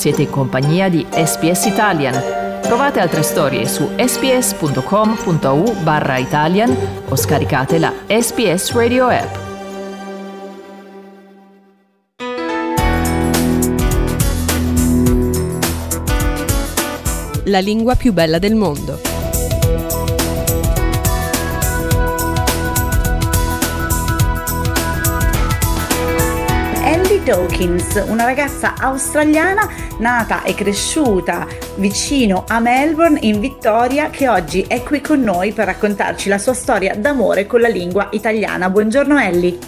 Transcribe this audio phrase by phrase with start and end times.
[0.00, 2.14] Siete in compagnia di SPS Italian.
[2.62, 6.74] Trovate altre storie su sps.com.au barra Italian
[7.06, 9.36] o scaricate la SPS Radio app.
[17.44, 18.98] La lingua più bella del mondo.
[27.30, 29.68] Ellie Dawkins, una ragazza australiana
[29.98, 31.46] nata e cresciuta
[31.76, 36.54] vicino a Melbourne in Vittoria che oggi è qui con noi per raccontarci la sua
[36.54, 38.68] storia d'amore con la lingua italiana.
[38.68, 39.58] Buongiorno Ellie.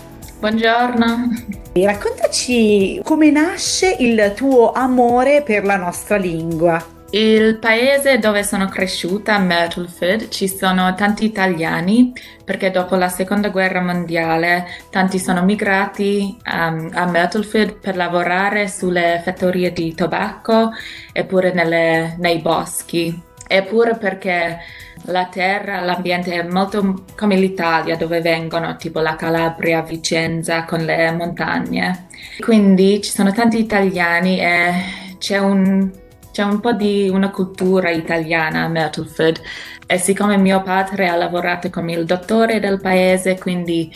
[0.40, 1.28] Buongiorno.
[1.72, 7.01] Raccontaci come nasce il tuo amore per la nostra lingua.
[7.14, 12.10] Il paese dove sono cresciuta, Myrtleford, ci sono tanti italiani
[12.42, 19.20] perché dopo la seconda guerra mondiale tanti sono migrati um, a Myrtleford per lavorare sulle
[19.22, 20.70] fattorie di tabacco
[21.12, 23.22] eppure nelle, nei boschi.
[23.46, 24.60] Eppure perché
[25.02, 31.12] la terra, l'ambiente è molto come l'Italia dove vengono tipo la Calabria, Vicenza con le
[31.12, 32.06] montagne.
[32.40, 34.72] Quindi ci sono tanti italiani e
[35.18, 36.00] c'è un
[36.32, 39.40] c'è un po' di una cultura italiana a Myrtleford
[39.86, 43.94] e siccome mio padre ha lavorato come il dottore del paese, quindi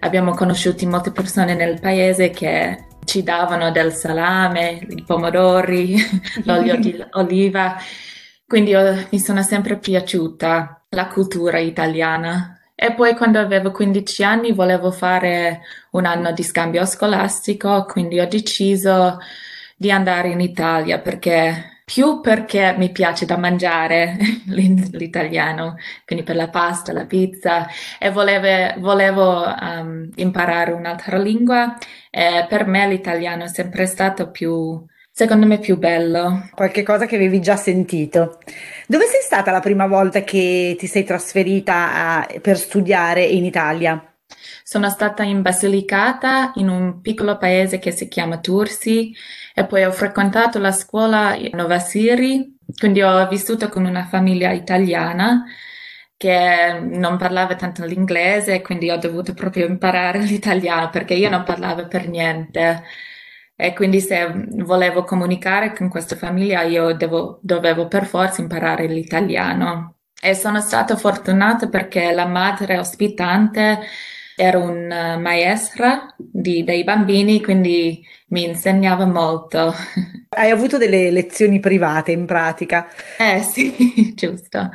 [0.00, 5.96] abbiamo conosciuto molte persone nel paese che ci davano del salame, i pomodori,
[6.44, 7.76] l'olio di oliva,
[8.46, 12.60] quindi io, mi sono sempre piaciuta la cultura italiana.
[12.74, 18.26] E poi quando avevo 15 anni volevo fare un anno di scambio scolastico, quindi ho
[18.26, 19.18] deciso
[19.76, 24.16] di andare in Italia perché più perché mi piace da mangiare
[24.50, 27.68] l'italiano, quindi per la pasta, la pizza,
[28.00, 31.76] e voleve, volevo um, imparare un'altra lingua.
[32.10, 36.48] E per me l'italiano è sempre stato più, secondo me, più bello.
[36.54, 38.40] Qualche cosa che avevi già sentito.
[38.88, 44.12] Dove sei stata la prima volta che ti sei trasferita a, per studiare in Italia?
[44.64, 49.14] Sono stata in Basilicata, in un piccolo paese che si chiama Tursi,
[49.58, 54.52] e poi ho frequentato la scuola a Nova Siri, quindi ho vissuto con una famiglia
[54.52, 55.44] italiana
[56.18, 61.88] che non parlava tanto l'inglese, quindi ho dovuto proprio imparare l'italiano perché io non parlavo
[61.88, 62.82] per niente.
[63.56, 70.00] E quindi se volevo comunicare con questa famiglia io devo, dovevo per forza imparare l'italiano.
[70.20, 73.80] E sono stata fortunata perché la madre ospitante
[74.36, 79.74] era una maestra di, dei bambini, quindi mi insegnava molto.
[80.28, 82.88] Hai avuto delle lezioni private in pratica?
[83.18, 84.70] Eh sì, giusto.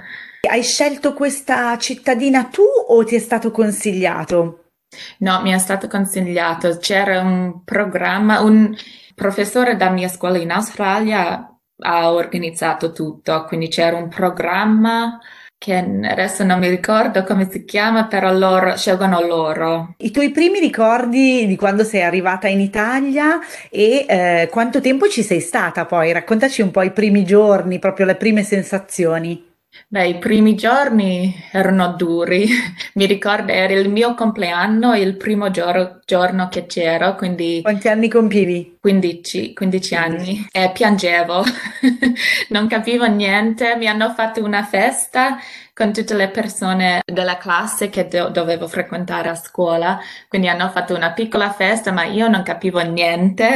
[0.50, 4.72] Hai scelto questa cittadina tu o ti è stato consigliato?
[5.20, 6.78] No, mi è stato consigliato.
[6.78, 8.76] C'era un programma, un
[9.14, 11.46] professore da mia scuola in Australia
[11.84, 15.20] ha organizzato tutto, quindi c'era un programma
[15.62, 19.94] che adesso non mi ricordo come si chiama, però loro scelgono loro.
[19.98, 23.40] I tuoi primi ricordi di quando sei arrivata in Italia
[23.70, 26.14] e eh, quanto tempo ci sei stata poi?
[26.14, 29.51] Raccontaci un po' i primi giorni, proprio le prime sensazioni.
[29.88, 32.46] Beh, i primi giorni erano duri.
[32.96, 37.60] Mi ricordo, era il mio compleanno, il primo giorno, giorno che c'ero, quindi...
[37.62, 38.78] Quanti anni compivi?
[38.80, 40.48] 15, 15 anni.
[40.52, 41.44] E piangevo,
[42.50, 43.76] non capivo niente.
[43.78, 45.38] Mi hanno fatto una festa
[45.74, 50.00] con tutte le persone della classe che do- dovevo frequentare a scuola.
[50.28, 53.50] Quindi hanno fatto una piccola festa, ma io non capivo niente.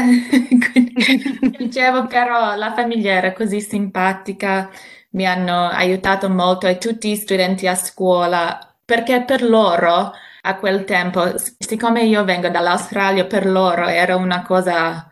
[1.57, 4.69] piangevo, però la famiglia era così simpatica
[5.15, 10.11] mi hanno aiutato molto e tutti gli studenti a scuola, perché per loro
[10.41, 15.09] a quel tempo, siccome io vengo dall'Australia, per loro era una cosa...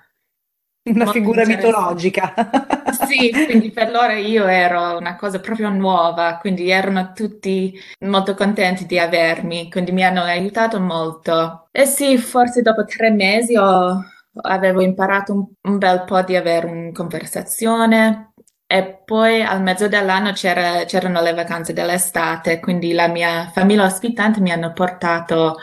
[0.86, 2.34] Una figura mitologica.
[3.08, 8.86] sì, quindi per loro io ero una cosa proprio nuova, quindi erano tutti molto contenti
[8.86, 11.70] di avermi, quindi mi hanno aiutato molto.
[11.72, 14.04] E sì, forse dopo tre mesi ho,
[14.42, 18.33] avevo imparato un, un bel po' di avere una conversazione,
[18.74, 24.40] e poi al mezzo dell'anno c'era, c'erano le vacanze dell'estate, quindi la mia famiglia ospitante
[24.40, 25.58] mi hanno portato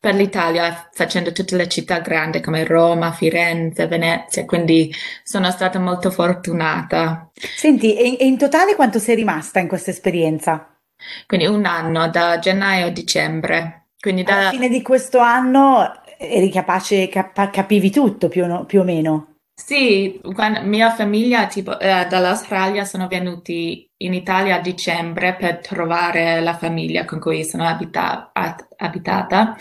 [0.00, 4.92] per l'Italia facendo tutte le città grandi come Roma, Firenze, Venezia, quindi
[5.22, 7.30] sono stata molto fortunata.
[7.36, 10.76] Senti, e in totale quanto sei rimasta in questa esperienza?
[11.24, 13.90] Quindi un anno, da gennaio a dicembre.
[14.00, 14.38] Quindi da...
[14.38, 19.35] Alla fine di questo anno eri capace, cap- capivi tutto più o, più o meno?
[19.58, 26.40] Sì, quando mia famiglia tipo, eh, dall'Australia sono venuti in Italia a dicembre per trovare
[26.40, 28.30] la famiglia con cui sono abita-
[28.76, 29.56] abitata.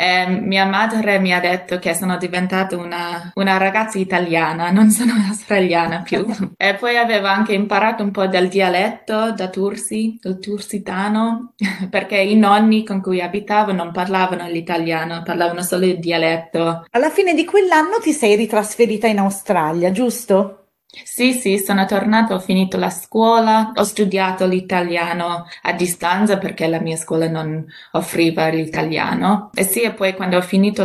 [0.00, 5.12] E mia madre mi ha detto che sono diventata una, una ragazza italiana, non sono
[5.28, 6.24] australiana più.
[6.56, 11.52] e poi avevo anche imparato un po' del dialetto da Tursi, il tursitano,
[11.90, 16.86] perché i nonni con cui abitavo non parlavano l'italiano, parlavano solo il dialetto.
[16.92, 20.59] Alla fine di quell'anno ti sei ritrasferita in Australia, giusto?
[20.92, 26.80] Sì, sì, sono tornato, ho finito la scuola, ho studiato l'italiano a distanza perché la
[26.80, 29.50] mia scuola non offriva l'italiano.
[29.54, 30.84] E sì, e poi quando ho finito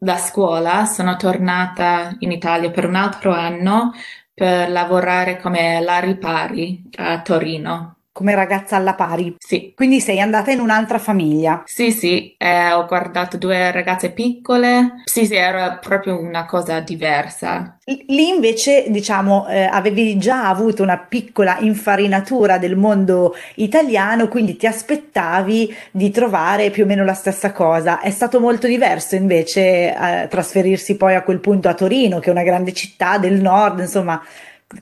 [0.00, 3.92] la scuola sono tornata in Italia per un altro anno
[4.34, 9.34] per lavorare come Larry Pari a Torino come ragazza alla pari.
[9.38, 9.72] Sì.
[9.74, 11.62] Quindi sei andata in un'altra famiglia.
[11.64, 15.02] Sì, sì, eh, ho guardato due ragazze piccole.
[15.04, 17.78] Sì, sì, era proprio una cosa diversa.
[17.84, 24.66] Lì invece, diciamo, eh, avevi già avuto una piccola infarinatura del mondo italiano, quindi ti
[24.66, 28.00] aspettavi di trovare più o meno la stessa cosa.
[28.00, 32.32] È stato molto diverso invece eh, trasferirsi poi a quel punto a Torino, che è
[32.32, 34.22] una grande città del nord, insomma,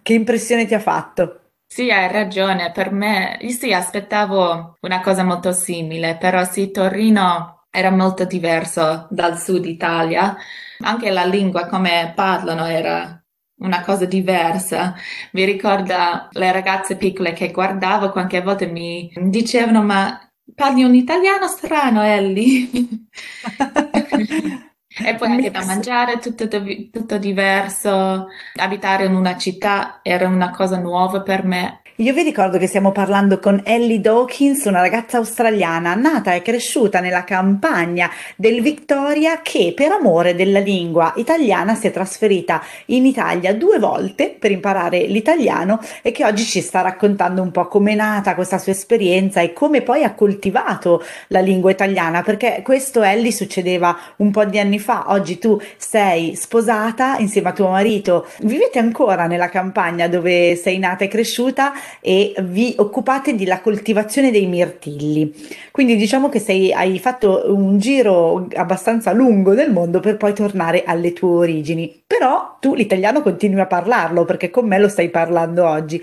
[0.03, 1.40] che impressione ti ha fatto?
[1.73, 7.67] Sì, hai ragione, per me, io sì, aspettavo una cosa molto simile, però sì, Torino
[7.71, 10.37] era molto diverso dal sud Italia,
[10.81, 13.23] anche la lingua come parlano era
[13.61, 14.95] una cosa diversa.
[15.33, 20.19] Mi ricorda le ragazze piccole che guardavo, qualche volta mi dicevano, ma
[20.55, 22.69] parli un italiano strano, Ellie?
[24.93, 28.27] E poi anche da mangiare, tutto, tutto diverso.
[28.55, 31.80] Abitare in una città era una cosa nuova per me.
[32.01, 36.99] Io vi ricordo che stiamo parlando con Ellie Dawkins, una ragazza australiana nata e cresciuta
[36.99, 43.53] nella campagna del Victoria che per amore della lingua italiana si è trasferita in Italia
[43.53, 48.35] due volte per imparare l'italiano e che oggi ci sta raccontando un po' com'è nata
[48.35, 53.95] questa sua esperienza e come poi ha coltivato la lingua italiana, perché questo Ellie succedeva
[54.17, 59.27] un po' di anni fa, oggi tu sei sposata insieme a tuo marito, vivete ancora
[59.27, 65.33] nella campagna dove sei nata e cresciuta e vi occupate della coltivazione dei mirtilli.
[65.71, 70.85] Quindi diciamo che sei, hai fatto un giro abbastanza lungo del mondo per poi tornare
[70.85, 72.03] alle tue origini.
[72.07, 76.03] Però tu l'italiano continui a parlarlo perché con me lo stai parlando oggi.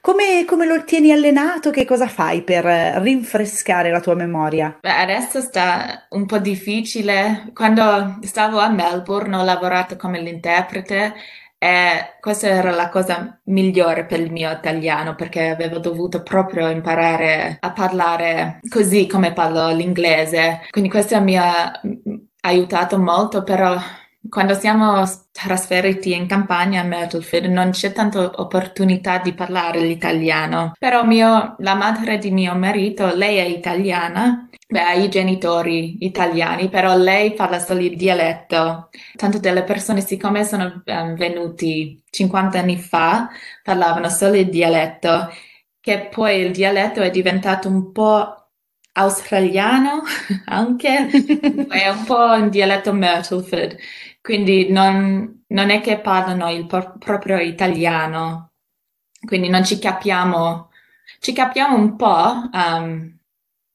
[0.00, 1.70] Come, come, lo tieni allenato?
[1.70, 4.78] Che cosa fai per rinfrescare la tua memoria?
[4.80, 7.50] Beh, adesso sta un po' difficile.
[7.52, 11.12] Quando stavo a Melbourne ho lavorato come l'interprete
[11.58, 17.58] e questa era la cosa migliore per il mio italiano perché avevo dovuto proprio imparare
[17.60, 20.60] a parlare così come parlo l'inglese.
[20.70, 21.80] Quindi questo mi ha
[22.42, 23.76] aiutato molto, però
[24.28, 30.72] quando siamo trasferiti in campagna a Myrtlefield non c'è tanta opportunità di parlare l'italiano.
[30.78, 36.68] Però mio, la madre di mio marito, lei è italiana, beh, ha i genitori italiani,
[36.68, 38.90] però lei parla solo il dialetto.
[39.16, 43.28] Tanto delle persone, siccome sono um, venuti 50 anni fa,
[43.62, 45.30] parlavano solo il dialetto,
[45.80, 48.32] che poi il dialetto è diventato un po'
[48.92, 50.02] australiano
[50.46, 51.08] anche,
[51.68, 53.76] è un po' in dialetto Myrtleford,
[54.28, 58.50] quindi non, non è che parlano il pro- proprio italiano,
[59.26, 60.68] quindi non ci capiamo,
[61.18, 63.17] ci capiamo un po', um,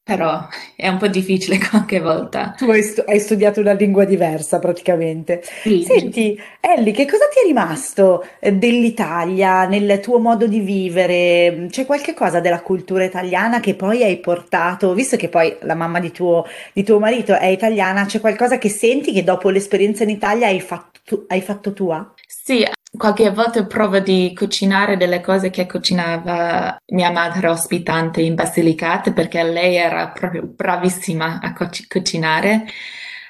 [0.04, 0.46] però
[0.76, 2.54] è un po' difficile qualche volta.
[2.56, 5.42] Tu hai, stu- hai studiato una lingua diversa praticamente.
[5.42, 5.82] Sì.
[5.82, 11.68] Senti, Ellie, che cosa ti è rimasto eh, dell'Italia nel tuo modo di vivere?
[11.70, 16.00] C'è qualche cosa della cultura italiana che poi hai portato, visto che poi la mamma
[16.00, 20.10] di tuo, di tuo marito è italiana, c'è qualcosa che senti che dopo l'esperienza in
[20.10, 22.12] Italia hai fatto, hai fatto tua?
[22.26, 22.62] Sì,
[22.96, 29.42] qualche volta provo di cucinare delle cose che cucinava mia madre ospitante in Basilicata perché
[29.42, 32.66] lei era proprio bravissima a cuc- cucinare.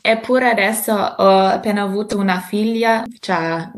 [0.02, 3.68] Eppure adesso ho appena avuto una figlia, cioè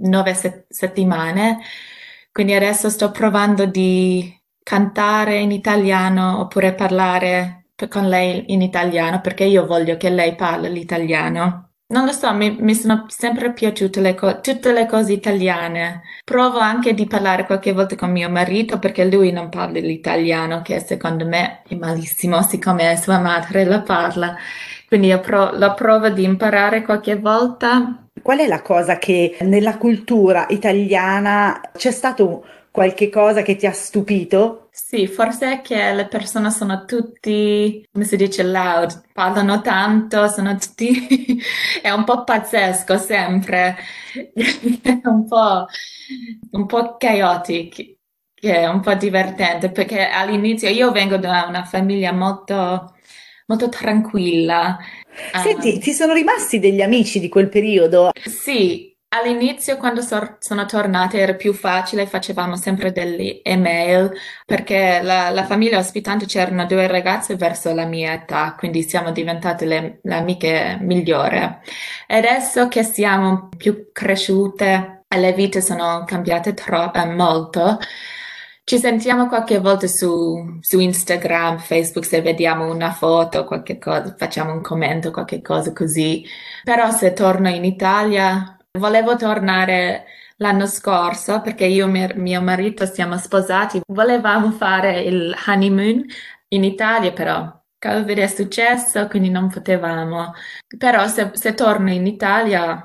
[0.00, 1.58] nove set- settimane,
[2.32, 9.44] quindi adesso sto provando di cantare in italiano oppure parlare con lei in italiano perché
[9.44, 11.65] io voglio che lei parli l'italiano.
[11.88, 16.02] Non lo so, mi, mi sono sempre piaciute le co- tutte le cose italiane.
[16.24, 20.80] Provo anche di parlare qualche volta con mio marito perché lui non parla l'italiano, che
[20.80, 24.36] secondo me è malissimo, siccome sua madre la parla.
[24.88, 28.04] Quindi io pro- la provo di imparare qualche volta.
[28.20, 33.72] Qual è la cosa che nella cultura italiana c'è stato qualche cosa che ti ha
[33.72, 34.65] stupito?
[34.78, 40.54] Sì, forse è che le persone sono tutti, come si dice, loud, parlano tanto, sono
[40.58, 41.40] tutti,
[41.80, 43.74] è un po' pazzesco sempre,
[44.12, 45.64] è un po',
[46.50, 47.96] un po' chaotic,
[48.34, 52.94] che è un po' divertente, perché all'inizio io vengo da una famiglia molto,
[53.46, 54.78] molto tranquilla.
[55.42, 58.10] Senti, um, ti sono rimasti degli amici di quel periodo?
[58.24, 64.12] Sì, All'inizio, quando so- sono tornata, era più facile, facevamo sempre delle email
[64.44, 69.64] perché la, la famiglia ospitante c'erano due ragazze verso la mia età, quindi siamo diventate
[69.64, 71.40] le, le amiche migliori.
[72.08, 77.78] Adesso che siamo più cresciute e le vite sono cambiate troppo, eh, molto,
[78.64, 84.52] ci sentiamo qualche volta su, su, Instagram, Facebook, se vediamo una foto, qualche cosa, facciamo
[84.52, 86.24] un commento, qualche cosa così.
[86.64, 90.06] Però se torno in Italia Volevo tornare
[90.38, 93.80] l'anno scorso perché io e mio marito siamo sposati.
[93.86, 96.04] Volevamo fare il honeymoon
[96.48, 100.32] in Italia, però Covid è successo, quindi non potevamo.
[100.78, 102.82] Però se, se torno in Italia,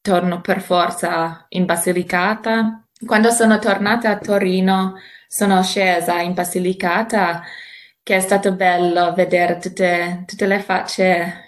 [0.00, 2.86] torno per forza in Basilicata.
[3.04, 4.94] Quando sono tornata a Torino,
[5.26, 7.42] sono scesa in Basilicata,
[8.02, 11.44] che è stato bello vedere tutte, tutte le facce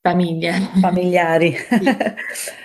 [0.00, 0.52] famiglie.
[0.80, 1.54] familiari.
[1.54, 1.96] Sì.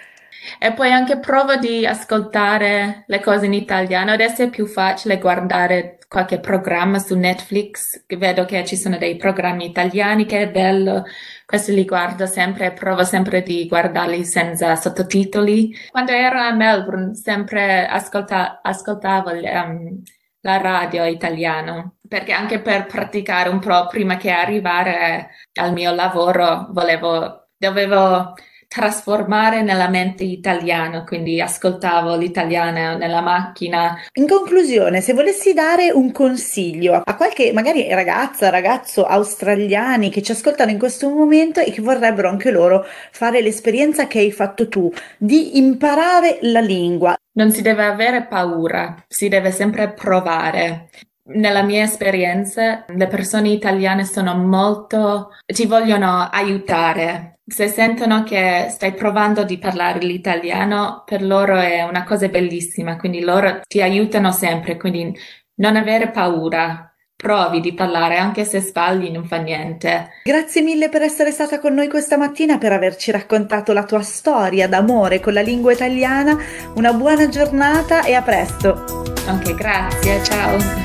[0.59, 4.11] E poi anche provo di ascoltare le cose in italiano.
[4.11, 8.05] Adesso è più facile guardare qualche programma su Netflix.
[8.07, 11.03] Vedo che ci sono dei programmi italiani che è bello.
[11.45, 15.75] Questo li guardo sempre e provo sempre di guardarli senza sottotitoli.
[15.91, 20.01] Quando ero a Melbourne sempre ascolta- ascoltavo um,
[20.41, 26.67] la radio italiano perché anche per praticare un po' prima che arrivare al mio lavoro
[26.71, 28.35] volevo, dovevo
[28.75, 33.95] trasformare nella mente italiana, quindi ascoltavo l'italiano nella macchina.
[34.15, 40.33] In conclusione, se volessi dare un consiglio a qualche magari ragazza, ragazzo australiani che ci
[40.33, 44.91] ascoltano in questo momento e che vorrebbero anche loro fare l'esperienza che hai fatto tu,
[45.17, 47.15] di imparare la lingua.
[47.37, 50.89] Non si deve avere paura, si deve sempre provare.
[51.27, 57.39] Nella mia esperienza, le persone italiane sono molto, ti vogliono aiutare.
[57.47, 63.21] Se sentono che stai provando di parlare l'italiano, per loro è una cosa bellissima, quindi
[63.21, 65.17] loro ti aiutano sempre, quindi
[65.55, 66.91] non avere paura.
[67.15, 70.09] Provi di parlare, anche se sbagli non fa niente.
[70.25, 74.67] Grazie mille per essere stata con noi questa mattina, per averci raccontato la tua storia
[74.67, 76.37] d'amore con la lingua italiana.
[76.75, 78.83] Una buona giornata e a presto.
[79.27, 80.84] Anche grazie, ciao.